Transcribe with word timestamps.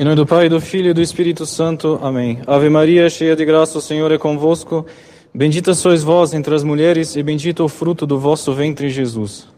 Em 0.00 0.04
nome 0.04 0.14
do 0.14 0.24
Pai, 0.24 0.48
do 0.48 0.60
Filho 0.60 0.90
e 0.90 0.94
do 0.94 1.02
Espírito 1.02 1.44
Santo. 1.44 1.98
Amém. 2.00 2.38
Ave 2.46 2.68
Maria, 2.68 3.10
cheia 3.10 3.34
de 3.34 3.44
graça, 3.44 3.78
o 3.78 3.80
Senhor 3.80 4.12
é 4.12 4.16
convosco. 4.16 4.86
Bendita 5.34 5.74
sois 5.74 6.04
vós 6.04 6.32
entre 6.32 6.54
as 6.54 6.62
mulheres, 6.62 7.16
e 7.16 7.22
bendito 7.22 7.64
o 7.64 7.68
fruto 7.68 8.06
do 8.06 8.16
vosso 8.16 8.52
ventre, 8.52 8.90
Jesus. 8.90 9.48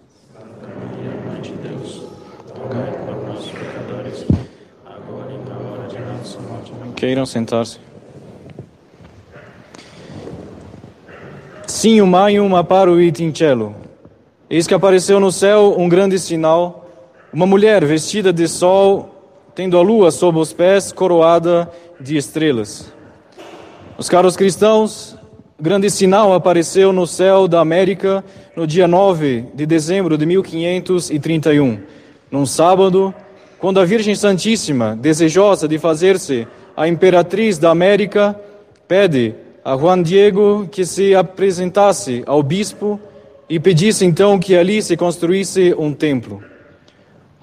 E. 6.88 6.92
Queiram 6.96 7.26
sentar-se. 7.26 7.78
Sim, 11.66 12.00
maium 12.00 12.56
apparuit 12.56 13.22
in 13.22 13.34
cielo. 13.34 13.74
Eis 14.48 14.66
que 14.66 14.72
apareceu 14.72 15.20
no 15.20 15.30
céu 15.30 15.74
um 15.76 15.86
grande 15.86 16.18
sinal, 16.18 16.88
uma 17.30 17.44
mulher 17.44 17.84
vestida 17.84 18.32
de 18.32 18.48
sol, 18.48 19.19
tendo 19.60 19.76
a 19.76 19.82
lua 19.82 20.10
sob 20.10 20.38
os 20.38 20.54
pés, 20.54 20.90
coroada 20.90 21.70
de 22.00 22.16
estrelas. 22.16 22.90
Os 23.98 24.08
caros 24.08 24.34
cristãos, 24.34 25.14
grande 25.60 25.90
sinal 25.90 26.32
apareceu 26.32 26.94
no 26.94 27.06
céu 27.06 27.46
da 27.46 27.60
América 27.60 28.24
no 28.56 28.66
dia 28.66 28.88
9 28.88 29.48
de 29.52 29.66
dezembro 29.66 30.16
de 30.16 30.24
1531, 30.24 31.78
num 32.30 32.46
sábado, 32.46 33.14
quando 33.58 33.78
a 33.80 33.84
Virgem 33.84 34.14
Santíssima, 34.14 34.96
desejosa 34.96 35.68
de 35.68 35.78
fazer-se 35.78 36.48
a 36.74 36.88
imperatriz 36.88 37.58
da 37.58 37.68
América, 37.68 38.40
pede 38.88 39.34
a 39.62 39.76
Juan 39.76 40.02
Diego 40.02 40.68
que 40.72 40.86
se 40.86 41.14
apresentasse 41.14 42.22
ao 42.24 42.42
bispo 42.42 42.98
e 43.46 43.60
pedisse 43.60 44.06
então 44.06 44.38
que 44.38 44.56
ali 44.56 44.80
se 44.80 44.96
construísse 44.96 45.74
um 45.76 45.92
templo. 45.92 46.49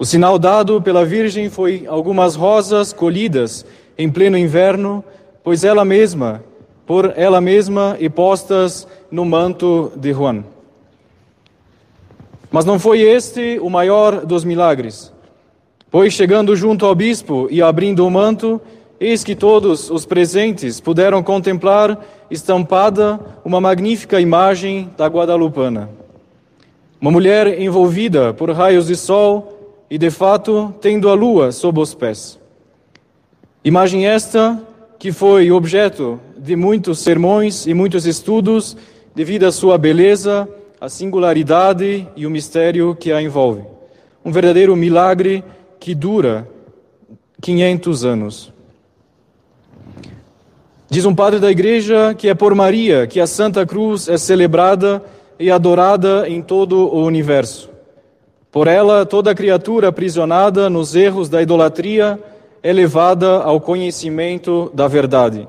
O 0.00 0.04
sinal 0.04 0.38
dado 0.38 0.80
pela 0.80 1.04
Virgem 1.04 1.50
foi 1.50 1.84
algumas 1.88 2.36
rosas 2.36 2.92
colhidas 2.92 3.66
em 3.98 4.08
pleno 4.08 4.38
inverno, 4.38 5.04
pois 5.42 5.64
ela 5.64 5.84
mesma, 5.84 6.44
por 6.86 7.12
ela 7.16 7.40
mesma 7.40 7.96
e 7.98 8.08
postas 8.08 8.86
no 9.10 9.24
manto 9.24 9.90
de 9.96 10.12
Juan. 10.12 10.44
Mas 12.48 12.64
não 12.64 12.78
foi 12.78 13.00
este 13.00 13.58
o 13.60 13.68
maior 13.68 14.24
dos 14.24 14.44
milagres, 14.44 15.12
pois 15.90 16.12
chegando 16.12 16.54
junto 16.54 16.86
ao 16.86 16.94
bispo 16.94 17.48
e 17.50 17.60
abrindo 17.60 18.06
o 18.06 18.10
manto, 18.10 18.60
eis 19.00 19.24
que 19.24 19.34
todos 19.34 19.90
os 19.90 20.06
presentes 20.06 20.78
puderam 20.78 21.24
contemplar 21.24 21.98
estampada 22.30 23.18
uma 23.44 23.60
magnífica 23.60 24.20
imagem 24.20 24.92
da 24.96 25.08
Guadalupana. 25.08 25.90
Uma 27.00 27.10
mulher 27.10 27.60
envolvida 27.60 28.32
por 28.32 28.52
raios 28.52 28.86
de 28.86 28.94
sol 28.94 29.57
e, 29.90 29.96
de 29.96 30.10
fato, 30.10 30.74
tendo 30.80 31.08
a 31.08 31.14
lua 31.14 31.52
sob 31.52 31.80
os 31.80 31.94
pés. 31.94 32.38
Imagem 33.64 34.06
esta 34.06 34.62
que 34.98 35.12
foi 35.12 35.50
objeto 35.50 36.20
de 36.36 36.56
muitos 36.56 36.98
sermões 36.98 37.66
e 37.66 37.74
muitos 37.74 38.06
estudos 38.06 38.76
devido 39.14 39.44
à 39.44 39.52
sua 39.52 39.78
beleza, 39.78 40.48
a 40.80 40.88
singularidade 40.88 42.06
e 42.16 42.26
o 42.26 42.30
mistério 42.30 42.94
que 42.94 43.12
a 43.12 43.20
envolve. 43.22 43.62
Um 44.24 44.32
verdadeiro 44.32 44.74
milagre 44.76 45.42
que 45.80 45.94
dura 45.94 46.48
500 47.40 48.04
anos. 48.04 48.52
Diz 50.90 51.04
um 51.04 51.14
padre 51.14 51.38
da 51.38 51.50
igreja 51.50 52.14
que 52.14 52.28
é 52.28 52.34
por 52.34 52.54
Maria 52.54 53.06
que 53.06 53.20
a 53.20 53.26
Santa 53.26 53.66
Cruz 53.66 54.08
é 54.08 54.16
celebrada 54.16 55.02
e 55.38 55.50
adorada 55.50 56.28
em 56.28 56.40
todo 56.40 56.88
o 56.88 57.04
universo. 57.04 57.70
Por 58.50 58.66
ela, 58.66 59.04
toda 59.04 59.34
criatura 59.34 59.88
aprisionada 59.88 60.70
nos 60.70 60.96
erros 60.96 61.28
da 61.28 61.42
idolatria 61.42 62.18
é 62.62 62.72
levada 62.72 63.42
ao 63.42 63.60
conhecimento 63.60 64.70
da 64.72 64.88
verdade. 64.88 65.46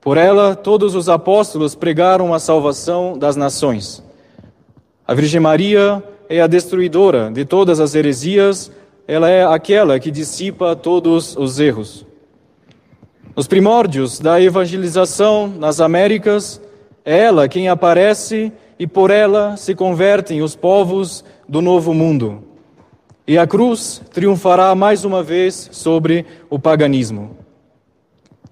Por 0.00 0.16
ela, 0.16 0.54
todos 0.54 0.94
os 0.94 1.08
apóstolos 1.08 1.74
pregaram 1.74 2.32
a 2.32 2.38
salvação 2.38 3.16
das 3.18 3.36
nações. 3.36 4.02
A 5.06 5.12
Virgem 5.12 5.40
Maria 5.40 6.02
é 6.28 6.40
a 6.40 6.46
destruidora 6.46 7.30
de 7.30 7.44
todas 7.44 7.78
as 7.78 7.94
heresias, 7.94 8.72
ela 9.06 9.28
é 9.28 9.44
aquela 9.44 10.00
que 10.00 10.10
dissipa 10.10 10.74
todos 10.74 11.36
os 11.36 11.60
erros. 11.60 12.06
Nos 13.36 13.46
primórdios 13.46 14.18
da 14.18 14.40
evangelização 14.40 15.46
nas 15.46 15.80
Américas, 15.80 16.60
é 17.04 17.18
ela 17.18 17.48
quem 17.48 17.68
aparece 17.68 18.50
e 18.78 18.86
por 18.86 19.10
ela 19.10 19.56
se 19.56 19.74
convertem 19.74 20.40
os 20.40 20.56
povos 20.56 21.24
do 21.48 21.60
novo 21.60 21.92
mundo. 21.92 22.42
E 23.26 23.38
a 23.38 23.46
cruz 23.46 24.02
triunfará 24.12 24.74
mais 24.74 25.04
uma 25.04 25.22
vez 25.22 25.70
sobre 25.72 26.26
o 26.50 26.58
paganismo. 26.58 27.36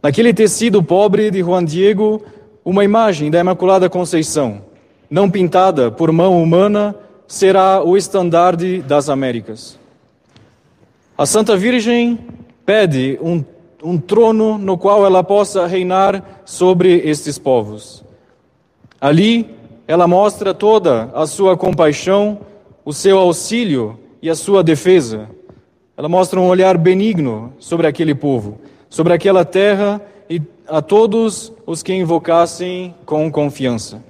Naquele 0.03 0.33
tecido 0.33 0.83
pobre 0.83 1.31
de 1.31 1.41
Juan 1.41 1.65
Diego, 1.65 2.23
uma 2.65 2.83
imagem 2.85 3.31
da 3.31 3.41
Imaculada 3.41 3.91
Conceição, 3.91 4.63
não 5.11 5.31
pintada 5.31 5.91
por 5.91 6.11
mão 6.11 6.43
humana, 6.43 6.95
será 7.27 7.85
o 7.85 7.97
estandarte 7.97 8.79
das 8.81 9.09
Américas. 9.09 9.79
A 11.17 11.27
Santa 11.27 11.57
Virgem 11.57 12.19
pede 12.65 13.19
um, 13.23 13.45
um 13.83 13.99
trono 13.99 14.59
no 14.59 14.79
qual 14.79 15.05
ela 15.05 15.23
possa 15.23 15.67
reinar 15.67 16.43
sobre 16.45 16.97
estes 17.09 17.39
povos. 17.39 18.03
Ali, 19.01 19.55
ela 19.87 20.09
mostra 20.09 20.55
toda 20.55 21.11
a 21.15 21.27
sua 21.27 21.57
compaixão 21.57 22.41
o 22.85 22.93
seu 22.93 23.19
auxílio 23.19 23.99
e 24.21 24.29
a 24.29 24.35
sua 24.35 24.63
defesa. 24.63 25.29
Ela 25.97 26.09
mostra 26.09 26.41
um 26.41 26.49
olhar 26.49 26.77
benigno 26.77 27.53
sobre 27.59 27.87
aquele 27.87 28.15
povo, 28.15 28.59
sobre 28.89 29.13
aquela 29.13 29.45
terra 29.45 30.01
e 30.29 30.41
a 30.67 30.81
todos 30.81 31.53
os 31.67 31.83
que 31.83 31.93
invocassem 31.93 32.95
com 33.05 33.31
confiança. 33.31 34.03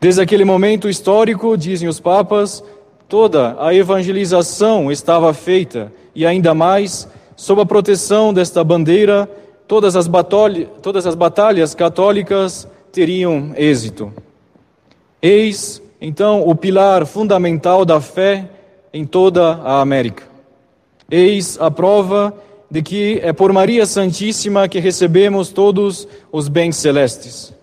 Desde 0.00 0.20
aquele 0.20 0.44
momento 0.44 0.88
histórico, 0.88 1.56
dizem 1.56 1.88
os 1.88 2.00
papas, 2.00 2.62
toda 3.08 3.56
a 3.58 3.74
evangelização 3.74 4.90
estava 4.90 5.32
feita 5.32 5.92
e 6.14 6.26
ainda 6.26 6.54
mais 6.54 7.08
sob 7.36 7.62
a 7.62 7.66
proteção 7.66 8.32
desta 8.32 8.62
bandeira, 8.62 9.28
todas 9.66 9.96
as, 9.96 10.08
todas 10.82 11.06
as 11.06 11.14
batalhas 11.14 11.74
católicas 11.74 12.68
teriam 12.92 13.52
êxito. 13.56 14.12
Eis 15.20 15.82
então 16.06 16.46
o 16.46 16.54
pilar 16.54 17.06
fundamental 17.06 17.82
da 17.82 17.98
fé 17.98 18.46
em 18.92 19.06
toda 19.06 19.54
a 19.64 19.80
América. 19.80 20.24
Eis 21.10 21.58
a 21.58 21.70
prova 21.70 22.34
de 22.70 22.82
que 22.82 23.20
é 23.22 23.32
por 23.32 23.50
Maria 23.54 23.86
Santíssima 23.86 24.68
que 24.68 24.78
recebemos 24.78 25.48
todos 25.48 26.06
os 26.30 26.46
bens 26.46 26.76
celestes. 26.76 27.54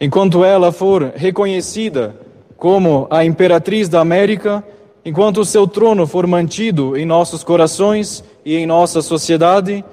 Enquanto 0.00 0.44
ela 0.44 0.72
for 0.72 1.12
reconhecida 1.14 2.16
como 2.56 3.06
a 3.08 3.24
imperatriz 3.24 3.88
da 3.88 4.00
América, 4.00 4.64
enquanto 5.04 5.38
o 5.38 5.44
seu 5.44 5.64
trono 5.64 6.08
for 6.08 6.26
mantido 6.26 6.96
em 6.96 7.06
nossos 7.06 7.44
corações 7.44 8.24
e 8.44 8.56
em 8.56 8.66
nossa 8.66 9.00
sociedade, 9.00 9.84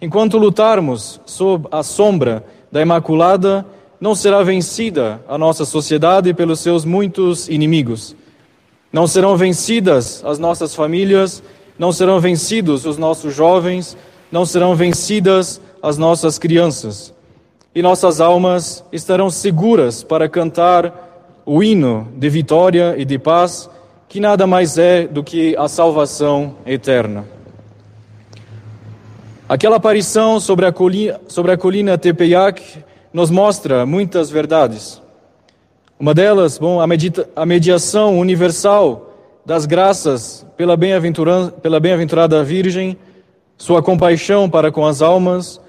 enquanto 0.00 0.38
lutarmos 0.38 1.20
sob 1.26 1.68
a 1.70 1.82
sombra 1.82 2.42
da 2.70 2.80
Imaculada, 2.80 3.66
não 4.02 4.16
será 4.16 4.42
vencida 4.42 5.20
a 5.28 5.38
nossa 5.38 5.64
sociedade 5.64 6.34
pelos 6.34 6.58
seus 6.58 6.84
muitos 6.84 7.48
inimigos. 7.48 8.16
Não 8.92 9.06
serão 9.06 9.36
vencidas 9.36 10.24
as 10.24 10.40
nossas 10.40 10.74
famílias, 10.74 11.40
não 11.78 11.92
serão 11.92 12.18
vencidos 12.18 12.84
os 12.84 12.98
nossos 12.98 13.32
jovens, 13.32 13.96
não 14.32 14.44
serão 14.44 14.74
vencidas 14.74 15.60
as 15.80 15.98
nossas 15.98 16.36
crianças. 16.36 17.14
E 17.72 17.80
nossas 17.80 18.20
almas 18.20 18.84
estarão 18.90 19.30
seguras 19.30 20.02
para 20.02 20.28
cantar 20.28 21.40
o 21.46 21.62
hino 21.62 22.08
de 22.16 22.28
vitória 22.28 22.96
e 22.98 23.04
de 23.04 23.20
paz, 23.20 23.70
que 24.08 24.18
nada 24.18 24.48
mais 24.48 24.78
é 24.78 25.06
do 25.06 25.22
que 25.22 25.56
a 25.56 25.68
salvação 25.68 26.56
eterna. 26.66 27.24
Aquela 29.48 29.76
aparição 29.76 30.40
sobre 30.40 30.66
a 30.66 30.72
colina, 30.72 31.20
sobre 31.28 31.52
a 31.52 31.56
colina 31.56 31.96
Tepeyac 31.96 32.82
nos 33.12 33.30
mostra 33.30 33.84
muitas 33.84 34.30
verdades. 34.30 35.02
Uma 35.98 36.14
delas, 36.14 36.58
bom, 36.58 36.80
a, 36.80 36.86
medita, 36.86 37.28
a 37.36 37.44
mediação 37.46 38.18
universal 38.18 39.10
das 39.44 39.66
graças 39.66 40.46
pela 40.56 40.76
bem-aventurada 40.76 42.42
Virgem, 42.42 42.96
sua 43.56 43.82
compaixão 43.82 44.48
para 44.48 44.72
com 44.72 44.86
as 44.86 45.02
almas, 45.02 45.60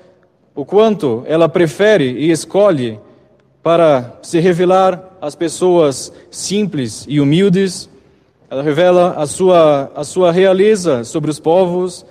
o 0.56 0.64
quanto 0.64 1.24
ela 1.28 1.50
prefere 1.50 2.06
e 2.06 2.32
escolhe 2.32 3.00
para 3.62 4.18
se 4.22 4.40
revelar 4.40 5.12
às 5.22 5.36
pessoas 5.36 6.12
simples 6.30 7.06
e 7.08 7.20
humildes. 7.20 7.90
Ela 8.50 8.62
revela 8.62 9.16
a 9.18 9.26
sua, 9.26 9.92
a 9.96 10.04
sua 10.04 10.32
realeza 10.32 11.04
sobre 11.04 11.32
os 11.32 11.40
povos 11.40 12.06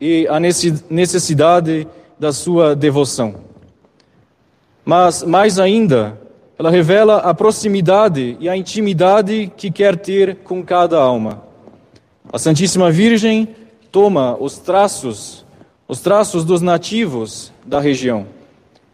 e 0.00 0.26
a 0.28 0.38
necessidade 0.38 1.86
da 2.18 2.32
sua 2.32 2.74
devoção. 2.74 3.47
Mas, 4.88 5.22
mais 5.22 5.58
ainda, 5.58 6.18
ela 6.58 6.70
revela 6.70 7.18
a 7.18 7.34
proximidade 7.34 8.38
e 8.40 8.48
a 8.48 8.56
intimidade 8.56 9.52
que 9.54 9.70
quer 9.70 9.98
ter 9.98 10.36
com 10.36 10.64
cada 10.64 10.98
alma. 10.98 11.42
A 12.32 12.38
Santíssima 12.38 12.90
Virgem 12.90 13.54
toma 13.92 14.34
os 14.40 14.56
traços, 14.56 15.44
os 15.86 16.00
traços 16.00 16.42
dos 16.42 16.62
nativos 16.62 17.52
da 17.66 17.78
região. 17.78 18.28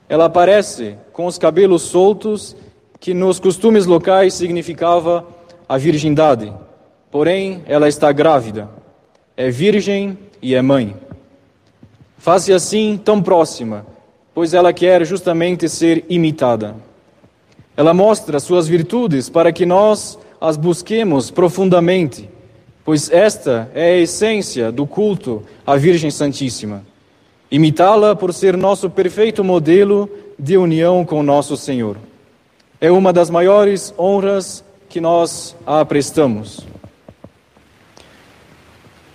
Ela 0.08 0.24
aparece 0.24 0.96
com 1.12 1.26
os 1.26 1.38
cabelos 1.38 1.82
soltos, 1.82 2.56
que 2.98 3.14
nos 3.14 3.38
costumes 3.38 3.86
locais 3.86 4.34
significava 4.34 5.24
a 5.68 5.78
virgindade. 5.78 6.52
Porém, 7.08 7.62
ela 7.66 7.86
está 7.86 8.10
grávida, 8.10 8.68
é 9.36 9.48
virgem 9.48 10.18
e 10.42 10.56
é 10.56 10.60
mãe. 10.60 10.96
Faz-se 12.18 12.52
assim 12.52 13.00
tão 13.04 13.22
próxima, 13.22 13.86
pois 14.34 14.52
ela 14.52 14.72
quer 14.72 15.04
justamente 15.06 15.68
ser 15.68 16.04
imitada. 16.08 16.74
Ela 17.76 17.94
mostra 17.94 18.40
suas 18.40 18.66
virtudes 18.66 19.28
para 19.28 19.52
que 19.52 19.64
nós 19.64 20.18
as 20.40 20.56
busquemos 20.56 21.30
profundamente, 21.30 22.28
pois 22.84 23.10
esta 23.10 23.70
é 23.74 23.92
a 23.92 23.98
essência 23.98 24.72
do 24.72 24.86
culto 24.86 25.42
à 25.66 25.76
Virgem 25.76 26.10
Santíssima. 26.10 26.84
Imitá-la 27.50 28.16
por 28.16 28.34
ser 28.34 28.56
nosso 28.56 28.90
perfeito 28.90 29.44
modelo 29.44 30.10
de 30.38 30.56
união 30.56 31.04
com 31.04 31.22
nosso 31.22 31.56
Senhor. 31.56 31.96
É 32.80 32.90
uma 32.90 33.12
das 33.12 33.30
maiores 33.30 33.94
honras 33.96 34.64
que 34.88 35.00
nós 35.00 35.56
a 35.64 35.84
prestamos. 35.84 36.66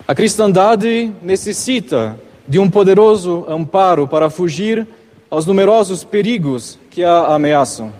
A 0.08 0.14
cristandade 0.14 1.12
necessita 1.22 2.18
de 2.48 2.58
um 2.58 2.68
poderoso 2.68 3.44
amparo 3.48 4.08
para 4.08 4.28
fugir 4.28 4.86
aos 5.30 5.46
numerosos 5.46 6.02
perigos 6.02 6.76
que 6.90 7.04
a 7.04 7.34
ameaçam. 7.34 7.92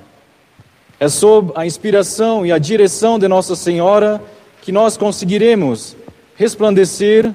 É 0.99 1.09
sob 1.09 1.53
a 1.55 1.65
inspiração 1.65 2.45
e 2.45 2.51
a 2.51 2.59
direção 2.59 3.19
de 3.19 3.29
Nossa 3.29 3.55
Senhora 3.55 4.21
que 4.61 4.73
nós 4.73 4.97
conseguiremos 4.97 5.97
resplandecer 6.37 7.33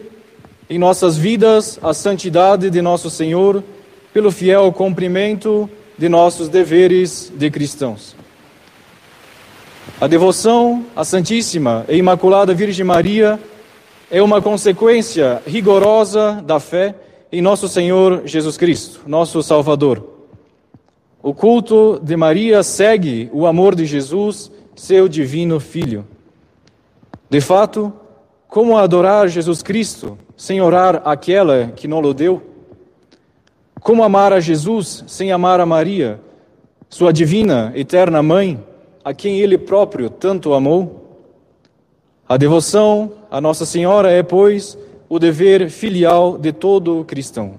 em 0.69 0.77
nossas 0.77 1.17
vidas 1.17 1.79
a 1.81 1.93
santidade 1.93 2.69
de 2.69 2.81
nosso 2.81 3.09
Senhor 3.09 3.63
pelo 4.13 4.31
fiel 4.31 4.71
cumprimento 4.73 5.69
de 5.97 6.09
nossos 6.09 6.49
deveres 6.49 7.31
de 7.35 7.49
cristãos. 7.49 8.15
A 9.99 10.07
devoção 10.07 10.85
à 10.95 11.05
Santíssima 11.05 11.85
e 11.87 11.95
Imaculada 11.95 12.53
Virgem 12.53 12.83
Maria 12.83 13.39
é 14.11 14.21
uma 14.21 14.41
consequência 14.41 15.41
rigorosa 15.47 16.43
da 16.45 16.59
fé 16.59 16.93
em 17.35 17.41
nosso 17.41 17.67
Senhor 17.67 18.21
Jesus 18.25 18.55
Cristo, 18.55 19.01
nosso 19.05 19.43
Salvador. 19.43 20.07
O 21.21 21.33
culto 21.33 21.99
de 22.01 22.15
Maria 22.15 22.63
segue 22.63 23.29
o 23.33 23.45
amor 23.45 23.75
de 23.75 23.85
Jesus, 23.85 24.49
seu 24.73 25.09
divino 25.09 25.59
Filho. 25.59 26.07
De 27.29 27.41
fato, 27.41 27.91
como 28.47 28.77
adorar 28.77 29.27
Jesus 29.27 29.61
Cristo 29.61 30.17
sem 30.37 30.61
orar 30.61 31.01
aquela 31.03 31.73
que 31.75 31.89
não 31.89 32.01
o 32.01 32.13
deu? 32.13 32.41
Como 33.81 34.01
amar 34.01 34.31
a 34.31 34.39
Jesus 34.39 35.03
sem 35.05 35.33
amar 35.33 35.59
a 35.59 35.65
Maria, 35.65 36.21
sua 36.89 37.11
divina, 37.11 37.73
eterna 37.75 38.23
mãe, 38.23 38.63
a 39.03 39.13
quem 39.13 39.41
ele 39.41 39.57
próprio 39.57 40.09
tanto 40.09 40.53
amou? 40.53 41.19
A 42.29 42.37
devoção 42.37 43.11
a 43.29 43.41
Nossa 43.41 43.65
Senhora 43.65 44.09
é, 44.09 44.23
pois, 44.23 44.77
o 45.07 45.19
dever 45.19 45.69
filial 45.69 46.37
de 46.37 46.51
todo 46.51 47.03
cristão. 47.05 47.55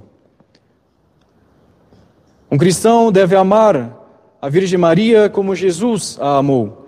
Um 2.51 2.59
cristão 2.59 3.11
deve 3.11 3.35
amar 3.35 3.97
a 4.41 4.49
Virgem 4.49 4.79
Maria 4.79 5.29
como 5.29 5.55
Jesus 5.55 6.19
a 6.21 6.39
amou. 6.39 6.87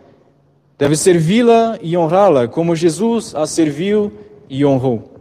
Deve 0.78 0.96
servi-la 0.96 1.78
e 1.82 1.96
honrá-la 1.96 2.46
como 2.46 2.76
Jesus 2.76 3.34
a 3.34 3.46
serviu 3.46 4.12
e 4.48 4.64
honrou. 4.64 5.12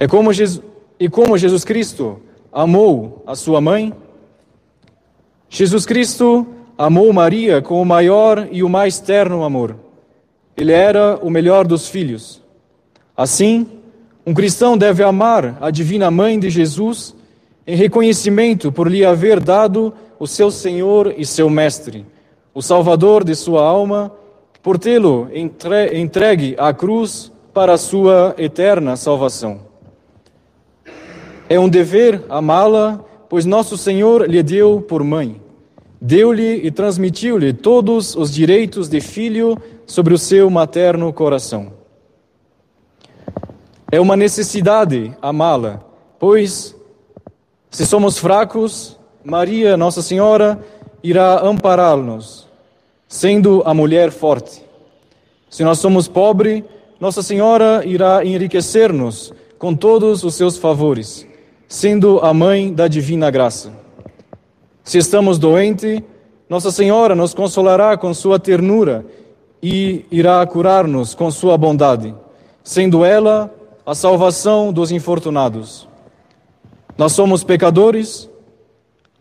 É 0.00 0.08
como 0.08 0.32
Jesus, 0.32 0.64
e 0.98 1.08
como 1.08 1.36
Jesus 1.36 1.64
Cristo 1.64 2.20
amou 2.52 3.22
a 3.26 3.34
sua 3.34 3.60
mãe, 3.60 3.92
Jesus 5.50 5.84
Cristo 5.84 6.46
amou 6.76 7.12
Maria 7.12 7.60
com 7.60 7.82
o 7.82 7.84
maior 7.84 8.48
e 8.50 8.62
o 8.62 8.68
mais 8.68 9.00
terno 9.00 9.44
amor. 9.44 9.76
Ele 10.56 10.72
era 10.72 11.18
o 11.22 11.30
melhor 11.30 11.66
dos 11.66 11.88
filhos. 11.88 12.42
Assim, 13.16 13.66
um 14.28 14.34
cristão 14.34 14.76
deve 14.76 15.02
amar 15.02 15.56
a 15.58 15.70
divina 15.70 16.10
mãe 16.10 16.38
de 16.38 16.50
Jesus 16.50 17.16
em 17.66 17.74
reconhecimento 17.74 18.70
por 18.70 18.86
lhe 18.86 19.02
haver 19.02 19.40
dado 19.40 19.94
o 20.20 20.26
seu 20.26 20.50
Senhor 20.50 21.14
e 21.16 21.24
seu 21.24 21.48
Mestre, 21.48 22.04
o 22.52 22.60
Salvador 22.60 23.24
de 23.24 23.34
sua 23.34 23.62
alma, 23.62 24.12
por 24.62 24.78
tê-lo 24.78 25.30
entregue 25.32 26.54
à 26.58 26.74
cruz 26.74 27.32
para 27.54 27.72
a 27.72 27.78
sua 27.78 28.34
eterna 28.36 28.96
salvação. 28.96 29.60
É 31.48 31.58
um 31.58 31.66
dever 31.66 32.22
amá-la, 32.28 33.02
pois 33.30 33.46
nosso 33.46 33.78
Senhor 33.78 34.28
lhe 34.28 34.42
deu 34.42 34.82
por 34.82 35.02
mãe. 35.02 35.40
Deu-lhe 35.98 36.66
e 36.66 36.70
transmitiu-lhe 36.70 37.54
todos 37.54 38.14
os 38.14 38.30
direitos 38.30 38.90
de 38.90 39.00
filho 39.00 39.56
sobre 39.86 40.12
o 40.12 40.18
seu 40.18 40.50
materno 40.50 41.10
coração. 41.14 41.77
É 43.90 43.98
uma 43.98 44.18
necessidade 44.18 45.16
amá-la, 45.22 45.80
pois 46.18 46.76
se 47.70 47.86
somos 47.86 48.18
fracos, 48.18 48.98
Maria, 49.24 49.78
Nossa 49.78 50.02
Senhora, 50.02 50.62
irá 51.02 51.40
ampará-nos, 51.40 52.46
sendo 53.08 53.62
a 53.64 53.72
mulher 53.72 54.10
forte. 54.10 54.62
Se 55.48 55.64
nós 55.64 55.78
somos 55.78 56.06
pobres, 56.06 56.64
Nossa 57.00 57.22
Senhora 57.22 57.82
irá 57.82 58.22
enriquecer-nos 58.22 59.32
com 59.58 59.74
todos 59.74 60.22
os 60.22 60.34
seus 60.34 60.58
favores, 60.58 61.26
sendo 61.66 62.20
a 62.20 62.34
mãe 62.34 62.70
da 62.70 62.88
divina 62.88 63.30
graça. 63.30 63.72
Se 64.84 64.98
estamos 64.98 65.38
doentes, 65.38 66.02
Nossa 66.46 66.70
Senhora 66.70 67.14
nos 67.14 67.32
consolará 67.32 67.96
com 67.96 68.12
sua 68.12 68.38
ternura 68.38 69.06
e 69.62 70.04
irá 70.10 70.46
curar-nos 70.46 71.14
com 71.14 71.30
sua 71.30 71.56
bondade, 71.56 72.14
sendo 72.62 73.02
ela 73.02 73.54
a 73.88 73.94
salvação 73.94 74.70
dos 74.70 74.92
infortunados. 74.92 75.88
Nós 76.98 77.12
somos 77.12 77.42
pecadores, 77.42 78.28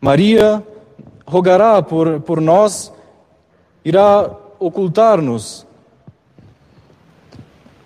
Maria 0.01 0.61
rogará 1.25 1.81
por, 1.81 2.19
por 2.19 2.41
nós, 2.41 2.91
irá 3.85 4.29
ocultar-nos 4.59 5.65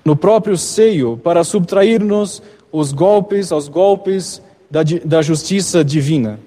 no 0.03 0.15
próprio 0.15 0.57
seio 0.57 1.17
para 1.17 1.43
subtrair-nos 1.43 2.41
os 2.71 2.91
golpes, 2.91 3.51
aos 3.51 3.67
golpes 3.67 4.41
da, 4.67 4.79
da 5.05 5.21
justiça 5.21 5.85
divina. 5.85 6.39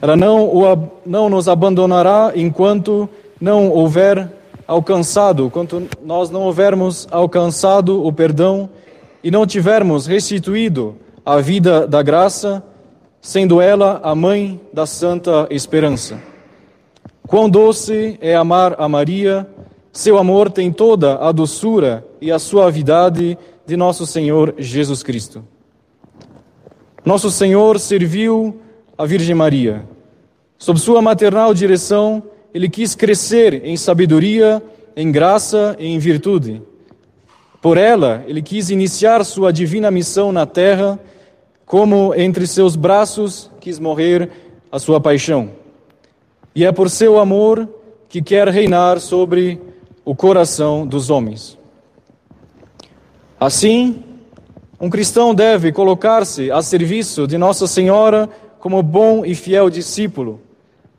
Ela 0.00 0.16
não, 0.16 0.44
o, 0.44 0.90
não 1.04 1.28
nos 1.28 1.48
abandonará 1.48 2.30
enquanto 2.36 3.08
não 3.40 3.68
houver 3.68 4.30
alcançado, 4.64 5.46
enquanto 5.46 5.88
nós 6.04 6.30
não 6.30 6.42
houvermos 6.42 7.08
alcançado 7.10 8.06
o 8.06 8.12
perdão 8.12 8.70
e 9.24 9.30
não 9.30 9.46
tivermos 9.46 10.06
restituído 10.06 10.96
a 11.24 11.40
vida 11.40 11.86
da 11.86 12.02
graça, 12.02 12.62
sendo 13.22 13.58
ela 13.58 13.98
a 14.04 14.14
mãe 14.14 14.60
da 14.70 14.84
santa 14.84 15.46
esperança. 15.50 16.20
Quão 17.26 17.48
doce 17.48 18.18
é 18.20 18.36
amar 18.36 18.76
a 18.78 18.86
Maria, 18.86 19.48
seu 19.90 20.18
amor 20.18 20.50
tem 20.50 20.70
toda 20.70 21.16
a 21.16 21.32
doçura 21.32 22.06
e 22.20 22.30
a 22.30 22.38
suavidade 22.38 23.38
de 23.66 23.76
nosso 23.78 24.06
Senhor 24.06 24.54
Jesus 24.58 25.02
Cristo. 25.02 25.42
Nosso 27.02 27.30
Senhor 27.30 27.80
serviu 27.80 28.60
a 28.98 29.06
Virgem 29.06 29.34
Maria. 29.34 29.86
Sob 30.58 30.78
sua 30.78 31.00
maternal 31.00 31.54
direção, 31.54 32.22
ele 32.52 32.68
quis 32.68 32.94
crescer 32.94 33.64
em 33.64 33.76
sabedoria, 33.78 34.62
em 34.94 35.10
graça 35.10 35.74
e 35.78 35.86
em 35.86 35.98
virtude. 35.98 36.60
Por 37.64 37.78
ela, 37.78 38.22
ele 38.26 38.42
quis 38.42 38.68
iniciar 38.68 39.24
sua 39.24 39.50
divina 39.50 39.90
missão 39.90 40.30
na 40.30 40.44
terra 40.44 41.00
como 41.64 42.14
entre 42.14 42.46
seus 42.46 42.76
braços 42.76 43.50
quis 43.58 43.78
morrer 43.78 44.28
a 44.70 44.78
sua 44.78 45.00
paixão. 45.00 45.48
E 46.54 46.62
é 46.62 46.70
por 46.70 46.90
seu 46.90 47.18
amor 47.18 47.66
que 48.06 48.20
quer 48.20 48.48
reinar 48.48 49.00
sobre 49.00 49.58
o 50.04 50.14
coração 50.14 50.86
dos 50.86 51.08
homens. 51.08 51.56
Assim, 53.40 54.04
um 54.78 54.90
cristão 54.90 55.34
deve 55.34 55.72
colocar-se 55.72 56.50
a 56.50 56.60
serviço 56.60 57.26
de 57.26 57.38
Nossa 57.38 57.66
Senhora 57.66 58.28
como 58.60 58.82
bom 58.82 59.24
e 59.24 59.34
fiel 59.34 59.70
discípulo, 59.70 60.38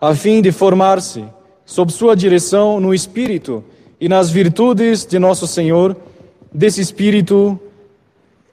a 0.02 0.16
fim 0.16 0.42
de 0.42 0.52
formar-se 0.52 1.26
sob 1.64 1.92
sua 1.92 2.16
direção 2.16 2.80
no 2.80 2.92
espírito 2.92 3.64
e 4.02 4.10
nas 4.10 4.32
virtudes 4.32 5.06
de 5.06 5.20
nosso 5.20 5.46
Senhor, 5.46 5.96
desse 6.56 6.80
espírito 6.80 7.60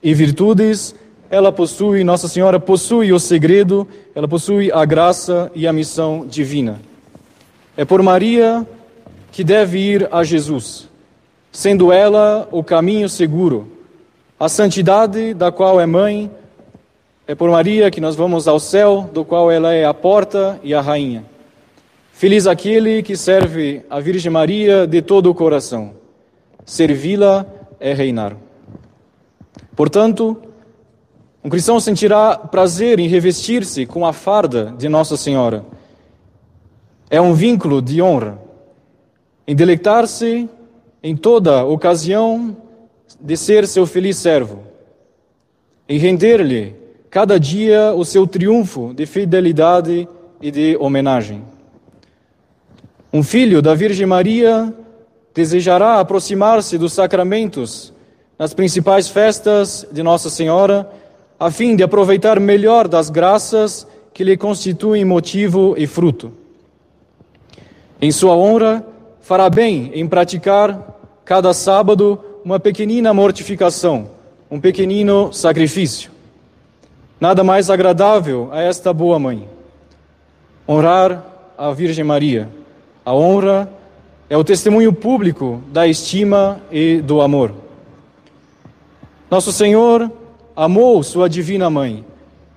e 0.02 0.12
virtudes 0.12 0.94
ela 1.30 1.50
possui, 1.50 2.04
Nossa 2.04 2.28
Senhora 2.28 2.61
possui 2.61 3.11
o 3.11 3.18
segredo, 3.18 3.88
ela 4.14 4.28
possui 4.28 4.71
a 4.71 4.85
graça 4.85 5.50
e 5.54 5.66
a 5.66 5.73
missão 5.73 6.26
divina. 6.26 6.78
É 7.75 7.87
por 7.87 8.02
Maria 8.02 8.66
que 9.30 9.42
deve 9.42 9.78
ir 9.78 10.09
a 10.12 10.23
Jesus, 10.25 10.90
sendo 11.50 11.90
ela 11.90 12.47
o 12.50 12.62
caminho 12.62 13.09
seguro, 13.09 13.68
A 14.38 14.49
santidade 14.49 15.32
da 15.32 15.52
qual 15.52 15.80
é 15.80 15.87
mãe 15.87 16.28
é 17.28 17.35
por 17.35 17.49
Maria 17.49 17.92
que 17.92 18.00
nós 18.00 18.16
vamos 18.16 18.49
ao 18.49 18.59
céu, 18.59 19.09
do 19.14 19.25
qual 19.25 19.52
ela 19.52 19.73
é 19.73 19.85
a 19.85 19.94
porta 19.94 20.59
e 20.64 20.75
a 20.75 20.80
rainha. 20.80 21.25
Feliz 22.12 22.49
aquele 22.49 23.04
que 23.04 23.16
serve 23.16 23.82
a 23.88 24.00
Virgem 24.00 24.32
Maria 24.32 24.85
de 24.85 25.00
todo 25.00 25.30
o 25.30 25.35
coração. 25.35 25.92
Servi-la 26.66 27.47
é 27.83 27.93
reinar. 27.93 28.37
Portanto, 29.75 30.41
um 31.45 31.51
cristão 31.51 31.81
sentirá 31.81 32.39
prazer 32.39 33.01
em 33.01 33.09
revestir-se 33.09 33.85
com 33.85 34.07
a 34.07 34.12
farda 34.12 34.73
de 34.79 34.89
Nossa 34.89 35.17
Senhora. 35.17 35.65
É 37.11 37.21
um 37.21 37.35
vínculo 37.35 37.83
de 37.83 38.01
honra. 38.01 38.39
Em 39.47 39.57
delectar-se 39.57 40.49
em 41.03 41.17
toda 41.17 41.65
ocasião 41.65 42.57
de 43.21 43.37
ser 43.37 43.67
seu 43.67 43.85
feliz 43.85 44.17
servo. 44.17 44.62
Em 45.89 45.99
render-lhe 45.99 46.77
cada 47.11 47.41
dia 47.41 47.93
o 47.93 48.05
seu 48.05 48.27
triunfo 48.27 48.95
de 48.95 49.05
fidelidade 49.05 50.09
e 50.41 50.51
de 50.51 50.77
homenagem. 50.79 51.45
Um 53.12 53.23
filho 53.23 53.61
da 53.61 53.75
Virgem 53.75 54.07
Maria 54.07 54.73
desejará 55.35 56.01
aproximar-se 56.01 56.77
dos 56.77 56.93
sacramentos 56.93 57.93
nas 58.39 58.53
principais 58.53 59.09
festas 59.09 59.87
de 59.91 60.03
Nossa 60.03 60.29
Senhora, 60.29 60.91
a 61.39 61.51
fim 61.51 61.77
de 61.77 61.83
aproveitar 61.83 62.41
melhor 62.41 62.89
das 62.89 63.11
graças 63.11 63.87
que 64.12 64.25
lhe 64.25 64.37
constituem 64.37 65.05
motivo 65.05 65.75
e 65.77 65.87
fruto. 65.87 66.33
Em 68.01 68.11
sua 68.11 68.37
honra, 68.37 68.85
fará 69.21 69.49
bem 69.49 69.91
em 69.95 70.07
praticar 70.07 70.99
cada 71.25 71.55
sábado 71.55 72.19
uma 72.45 72.59
pequenina 72.59 73.15
mortificação, 73.15 74.11
um 74.51 74.61
pequenino 74.61 75.33
sacrifício. 75.33 76.11
Nada 77.21 77.45
mais 77.45 77.71
agradável 77.71 78.49
a 78.51 78.61
esta 78.61 78.93
boa 78.93 79.19
mãe. 79.19 79.49
Honrar 80.69 81.25
a 81.57 81.71
Virgem 81.73 82.05
Maria 82.05 82.49
a 83.05 83.15
honra 83.15 83.69
é 84.33 84.37
o 84.39 84.43
testemunho 84.43 84.95
público 84.95 85.62
da 85.67 85.87
estima 85.87 86.59
e 86.71 87.03
do 87.03 87.21
amor. 87.21 87.53
Nosso 89.31 89.53
Senhor 89.53 90.11
amou 90.57 91.03
Sua 91.03 91.29
Divina 91.29 91.69
Mãe, 91.69 92.03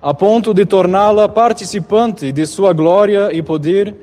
a 0.00 0.14
ponto 0.14 0.54
de 0.54 0.64
torná-la 0.64 1.28
participante 1.28 2.32
de 2.32 2.46
Sua 2.46 2.72
glória 2.72 3.28
e 3.30 3.42
poder 3.42 3.94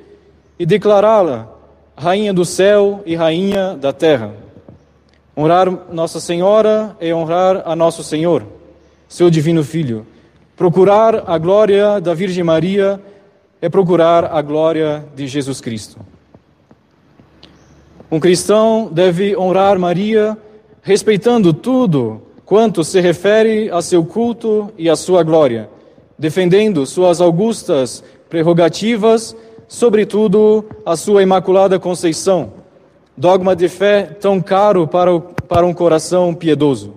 e 0.60 0.68
declará-la 0.68 1.50
Rainha 1.98 2.32
do 2.32 2.46
céu 2.46 3.02
e 3.08 3.16
Rainha 3.16 3.74
da 3.74 3.92
terra. 3.92 4.36
Honrar 5.36 5.68
Nossa 5.92 6.20
Senhora 6.20 6.96
é 7.00 7.12
honrar 7.12 7.64
a 7.66 7.76
Nosso 7.76 8.04
Senhor, 8.04 8.44
Seu 9.10 9.32
Divino 9.32 9.64
Filho. 9.64 10.06
Procurar 10.56 11.24
a 11.26 11.40
glória 11.40 12.00
da 12.00 12.14
Virgem 12.14 12.44
Maria 12.44 13.02
é 13.60 13.68
procurar 13.68 14.26
a 14.26 14.44
glória 14.44 15.04
de 15.16 15.26
Jesus 15.26 15.60
Cristo. 15.60 16.13
Um 18.14 18.20
cristão 18.20 18.90
deve 18.92 19.36
honrar 19.36 19.80
Maria 19.80 20.38
respeitando 20.84 21.52
tudo 21.52 22.22
quanto 22.46 22.84
se 22.84 23.02
refere 23.02 23.72
a 23.72 23.82
seu 23.82 24.06
culto 24.06 24.72
e 24.78 24.88
a 24.88 24.96
sua 24.96 25.24
glória, 25.24 25.68
defendendo 26.16 26.86
suas 26.86 27.20
augustas 27.20 28.04
prerrogativas, 28.30 29.36
sobretudo 29.68 30.64
a 30.86 30.96
sua 30.96 31.24
Imaculada 31.24 31.80
Conceição, 31.80 32.54
dogma 33.18 33.56
de 33.56 33.68
fé 33.68 34.04
tão 34.04 34.40
caro 34.40 34.88
para, 34.88 35.12
o, 35.12 35.20
para 35.20 35.66
um 35.66 35.74
coração 35.74 36.36
piedoso. 36.36 36.94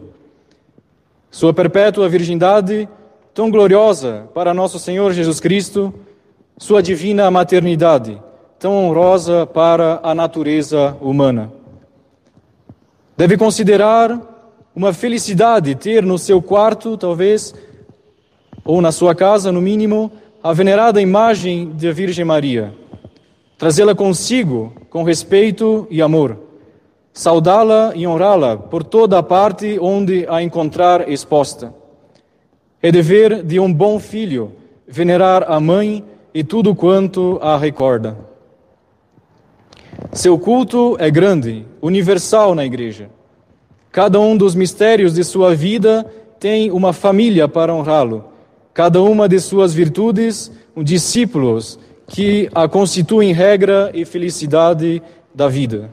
Sua 1.30 1.54
perpétua 1.54 2.10
virgindade, 2.10 2.86
tão 3.32 3.50
gloriosa 3.50 4.28
para 4.34 4.52
nosso 4.52 4.78
Senhor 4.78 5.14
Jesus 5.14 5.40
Cristo, 5.40 5.94
sua 6.58 6.82
divina 6.82 7.30
maternidade, 7.30 8.20
tão 8.58 8.72
honrosa 8.72 9.46
para 9.46 10.00
a 10.02 10.14
natureza 10.14 10.96
humana. 11.00 11.52
Deve 13.16 13.36
considerar 13.36 14.20
uma 14.74 14.92
felicidade 14.92 15.74
ter 15.74 16.02
no 16.02 16.18
seu 16.18 16.40
quarto, 16.42 16.96
talvez, 16.96 17.54
ou 18.64 18.80
na 18.80 18.92
sua 18.92 19.14
casa, 19.14 19.50
no 19.52 19.60
mínimo, 19.60 20.10
a 20.42 20.52
venerada 20.52 21.00
imagem 21.00 21.72
da 21.72 21.92
Virgem 21.92 22.24
Maria. 22.24 22.74
Trazê-la 23.58 23.94
consigo 23.94 24.72
com 24.90 25.02
respeito 25.02 25.86
e 25.90 26.02
amor. 26.02 26.36
Saudá-la 27.12 27.92
e 27.94 28.06
honrá-la 28.06 28.58
por 28.58 28.84
toda 28.84 29.18
a 29.18 29.22
parte 29.22 29.78
onde 29.80 30.26
a 30.28 30.42
encontrar 30.42 31.08
exposta. 31.08 31.74
É 32.82 32.92
dever 32.92 33.42
de 33.42 33.58
um 33.58 33.72
bom 33.72 33.98
filho 33.98 34.52
venerar 34.86 35.50
a 35.50 35.58
mãe 35.58 36.04
e 36.34 36.44
tudo 36.44 36.74
quanto 36.74 37.38
a 37.40 37.56
recorda. 37.56 38.35
Seu 40.16 40.38
culto 40.38 40.96
é 40.98 41.10
grande, 41.10 41.66
universal 41.82 42.54
na 42.54 42.64
igreja. 42.64 43.10
Cada 43.92 44.18
um 44.18 44.34
dos 44.34 44.54
mistérios 44.54 45.12
de 45.12 45.22
sua 45.22 45.54
vida 45.54 46.10
tem 46.40 46.70
uma 46.70 46.94
família 46.94 47.46
para 47.46 47.74
honrá-lo. 47.74 48.24
Cada 48.72 49.02
uma 49.02 49.28
de 49.28 49.38
suas 49.38 49.74
virtudes, 49.74 50.50
um 50.74 50.82
discípulos 50.82 51.78
que 52.06 52.48
a 52.54 52.66
constituem 52.66 53.34
regra 53.34 53.90
e 53.92 54.06
felicidade 54.06 55.02
da 55.34 55.48
vida. 55.48 55.90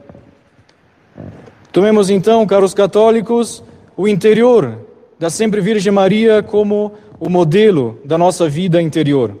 Tomemos 1.70 2.08
então, 2.08 2.46
caros 2.46 2.72
católicos, 2.72 3.62
o 3.94 4.08
interior 4.08 4.86
da 5.18 5.28
Sempre 5.28 5.60
Virgem 5.60 5.92
Maria 5.92 6.42
como 6.42 6.92
o 7.20 7.28
modelo 7.28 8.00
da 8.02 8.16
nossa 8.16 8.48
vida 8.48 8.80
interior. 8.80 9.36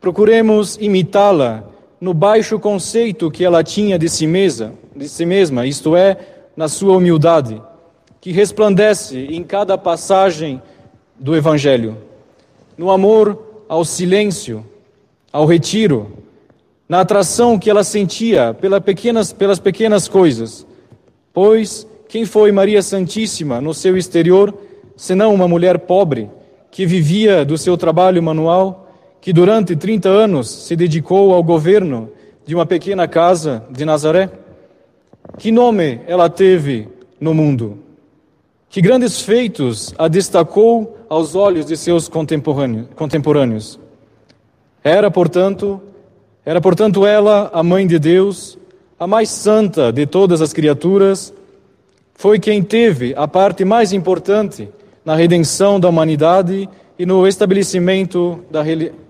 Procuremos 0.00 0.78
imitá-la 0.80 1.64
no 2.00 2.14
baixo 2.14 2.58
conceito 2.58 3.30
que 3.30 3.44
ela 3.44 3.62
tinha 3.64 3.98
de 3.98 4.08
si 4.08 4.26
mesma, 4.26 4.72
de 4.94 5.08
si 5.08 5.26
mesma, 5.26 5.66
isto 5.66 5.96
é, 5.96 6.16
na 6.56 6.68
sua 6.68 6.96
humildade, 6.96 7.60
que 8.20 8.32
resplandece 8.32 9.18
em 9.30 9.42
cada 9.42 9.76
passagem 9.76 10.62
do 11.18 11.36
evangelho, 11.36 11.96
no 12.76 12.90
amor 12.90 13.64
ao 13.68 13.84
silêncio, 13.84 14.64
ao 15.32 15.44
retiro, 15.44 16.12
na 16.88 17.00
atração 17.00 17.58
que 17.58 17.68
ela 17.68 17.84
sentia 17.84 18.54
pelas 18.54 18.82
pequenas, 18.82 19.32
pelas 19.32 19.58
pequenas 19.58 20.08
coisas. 20.08 20.66
Pois 21.32 21.86
quem 22.08 22.24
foi 22.24 22.50
Maria 22.50 22.80
Santíssima 22.80 23.60
no 23.60 23.74
seu 23.74 23.96
exterior, 23.96 24.54
senão 24.96 25.34
uma 25.34 25.46
mulher 25.46 25.80
pobre 25.80 26.30
que 26.70 26.86
vivia 26.86 27.44
do 27.44 27.58
seu 27.58 27.76
trabalho 27.76 28.22
manual? 28.22 28.87
Que 29.20 29.32
durante 29.32 29.74
30 29.76 30.08
anos 30.08 30.48
se 30.48 30.76
dedicou 30.76 31.34
ao 31.34 31.42
governo 31.42 32.10
de 32.46 32.54
uma 32.54 32.64
pequena 32.64 33.06
casa 33.06 33.64
de 33.70 33.84
Nazaré? 33.84 34.30
Que 35.36 35.52
nome 35.52 36.00
ela 36.06 36.28
teve 36.28 36.88
no 37.20 37.34
mundo? 37.34 37.78
Que 38.70 38.80
grandes 38.80 39.22
feitos 39.22 39.94
a 39.98 40.08
destacou 40.08 40.96
aos 41.08 41.34
olhos 41.34 41.66
de 41.66 41.76
seus 41.76 42.08
contemporâneos? 42.08 43.78
Era, 44.82 45.10
portanto, 45.10 45.80
era, 46.44 46.60
portanto, 46.60 47.06
ela 47.06 47.50
a 47.52 47.62
mãe 47.62 47.86
de 47.86 47.98
Deus, 47.98 48.58
a 48.98 49.06
mais 49.06 49.28
santa 49.28 49.92
de 49.92 50.06
todas 50.06 50.40
as 50.40 50.52
criaturas, 50.52 51.32
foi 52.14 52.38
quem 52.38 52.62
teve 52.62 53.14
a 53.16 53.28
parte 53.28 53.64
mais 53.64 53.92
importante 53.92 54.68
na 55.04 55.14
redenção 55.14 55.78
da 55.78 55.88
humanidade 55.88 56.68
e 56.98 57.06
no 57.06 57.26
estabelecimento 57.26 58.44
da, 58.50 58.62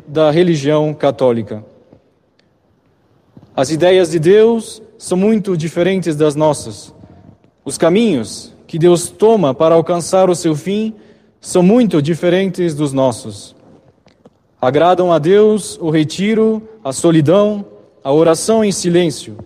da 0.09 0.31
religião 0.31 0.95
católica. 0.95 1.65
As 3.55 3.71
ideias 3.71 4.11
de 4.11 4.19
Deus 4.19 4.83
são 4.97 5.19
muito 5.19 5.57
diferentes 5.57 6.17
das 6.17 6.35
nossas. 6.35 6.95
Os 7.65 7.77
caminhos 7.77 8.55
que 8.67 8.79
Deus 8.79 9.09
toma 9.09 9.55
para 9.55 9.75
alcançar 9.75 10.31
o 10.31 10.35
seu 10.35 10.55
fim 10.55 10.95
são 11.41 11.63
muito 11.63 12.01
diferentes 12.01 12.75
dos 12.75 12.93
nossos. 12.93 13.55
Agradam 14.61 15.13
a 15.13 15.19
Deus 15.19 15.79
o 15.81 15.91
retiro, 15.91 16.63
a 16.83 16.93
solidão, 16.93 17.65
a 18.03 18.13
oração 18.13 18.65
em 18.65 18.73
silêncio, 18.73 19.37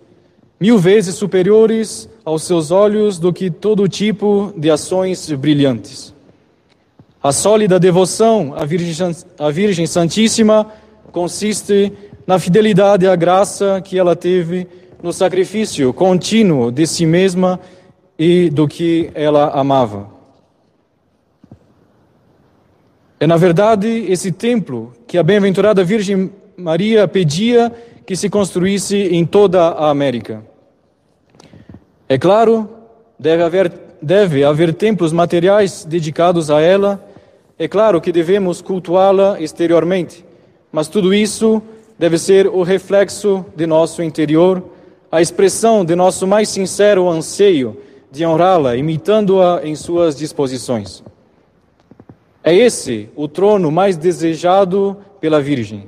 mil 0.61 0.79
vezes 0.79 1.17
superiores 1.17 2.09
aos 2.25 2.45
seus 2.45 2.71
olhos 2.71 3.19
do 3.19 3.33
que 3.33 3.51
todo 3.51 3.89
tipo 3.89 4.53
de 4.57 4.71
ações 4.71 5.31
brilhantes. 5.33 6.12
A 7.23 7.31
sólida 7.31 7.79
devoção 7.79 8.53
à 8.57 8.65
Virgem, 8.65 9.15
à 9.39 9.49
Virgem 9.49 9.87
Santíssima 9.87 10.67
consiste 11.13 11.93
na 12.27 12.37
fidelidade 12.37 13.07
à 13.07 13.15
graça 13.15 13.81
que 13.81 13.97
ela 13.97 14.17
teve 14.17 14.67
no 15.01 15.13
sacrifício 15.13 15.93
contínuo 15.93 16.73
de 16.73 16.85
si 16.85 17.07
mesma 17.07 17.61
e 18.19 18.51
do 18.51 18.67
que 18.67 19.09
ela 19.15 19.51
amava. 19.51 20.11
É, 23.21 23.27
na 23.27 23.37
verdade, 23.37 23.87
esse 24.09 24.33
templo 24.33 24.93
que 25.07 25.17
a 25.17 25.23
bem-aventurada 25.23 25.85
Virgem 25.85 26.29
Maria 26.57 27.07
pedia 27.07 27.73
que 28.05 28.17
se 28.17 28.29
construísse 28.29 28.97
em 28.97 29.25
toda 29.25 29.69
a 29.69 29.91
América. 29.91 30.43
É 32.09 32.19
claro, 32.19 32.69
deve 33.17 33.45
haver 33.45 33.73
deve 34.03 34.43
haver 34.43 34.75
templos 34.75 35.13
materiais 35.13 35.85
dedicados 35.85 36.51
a 36.51 36.61
ela, 36.61 37.12
é 37.63 37.69
claro 37.69 38.01
que 38.01 38.11
devemos 38.11 38.61
cultuá-la 38.61 39.41
exteriormente, 39.41 40.25
mas 40.73 40.89
tudo 40.89 41.15
isso 41.15 41.63
deve 41.97 42.19
ser 42.19 42.49
o 42.49 42.65
reflexo 42.65 43.47
de 43.55 43.69
nosso 43.69 44.03
interior, 44.03 44.65
a 45.13 45.23
expressão 45.23 45.85
de 45.85 45.95
nosso 45.95 46.27
mais 46.27 46.49
sincero 46.49 47.09
anseio 47.09 47.77
de 48.11 48.27
honrá-la, 48.27 48.75
imitando-a 48.75 49.61
em 49.63 49.77
suas 49.77 50.17
disposições. 50.17 51.05
É 52.43 52.53
esse 52.53 53.09
o 53.15 53.29
trono 53.29 53.71
mais 53.71 53.97
desejado 53.97 54.97
pela 55.21 55.41
Virgem. 55.41 55.85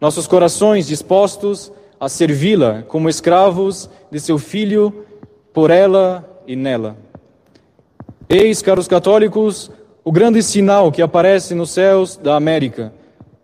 Nossos 0.00 0.26
corações 0.26 0.86
dispostos 0.86 1.70
a 2.00 2.08
servi-la 2.08 2.82
como 2.88 3.10
escravos 3.10 3.90
de 4.10 4.18
seu 4.18 4.38
filho, 4.38 5.04
por 5.52 5.70
ela 5.70 6.24
e 6.46 6.56
nela. 6.56 6.96
Eis, 8.26 8.62
caros 8.62 8.88
católicos, 8.88 9.70
o 10.04 10.12
grande 10.12 10.42
sinal 10.42 10.92
que 10.92 11.00
aparece 11.00 11.54
nos 11.54 11.70
céus 11.70 12.16
da 12.18 12.36
América. 12.36 12.92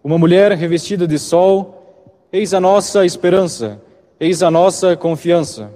Uma 0.05 0.19
mulher 0.19 0.53
revestida 0.53 1.09
de 1.09 1.19
sol, 1.19 2.05
eis 2.31 2.53
a 2.53 2.61
nossa 2.61 3.07
esperança, 3.07 3.81
eis 4.21 4.43
a 4.43 4.51
nossa 4.51 4.95
confiança, 4.95 5.71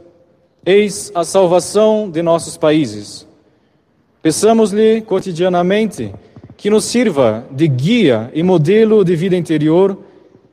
eis 0.64 1.10
a 1.14 1.24
salvação 1.24 2.10
de 2.10 2.20
nossos 2.20 2.58
países. 2.58 3.26
Peçamos-lhe 4.20 5.00
cotidianamente 5.00 6.14
que 6.54 6.68
nos 6.68 6.84
sirva 6.84 7.46
de 7.50 7.66
guia 7.66 8.30
e 8.34 8.42
modelo 8.42 9.02
de 9.02 9.16
vida 9.16 9.36
interior, 9.36 9.96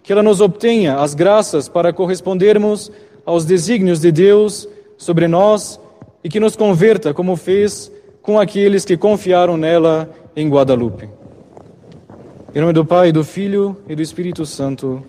que 0.02 0.14
ela 0.14 0.24
nos 0.24 0.40
obtenha 0.40 0.96
as 0.96 1.14
graças 1.14 1.68
para 1.68 1.92
correspondermos 1.92 2.90
aos 3.26 3.44
desígnios 3.44 4.00
de 4.00 4.14
Deus 4.14 4.68
sobre 4.98 5.28
nós 5.28 5.78
e 6.24 6.30
que 6.30 6.40
nos 6.40 6.56
converta, 6.56 7.14
como 7.14 7.36
fez 7.36 7.92
com 8.22 8.40
aqueles 8.40 8.86
que 8.86 8.96
confiaram 8.96 9.58
nela 9.58 10.10
em 10.36 10.50
Guadalupe. 10.50 11.10
Em 12.54 12.60
nome 12.60 12.74
do 12.74 12.86
Pai, 12.86 13.12
do 13.12 13.24
Filho 13.24 13.78
e 13.88 13.96
do 13.96 14.02
Espírito 14.02 14.46
Santo. 14.46 15.04